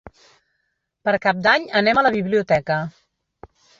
[1.09, 2.79] Per Cap d'Any anem a la biblioteca.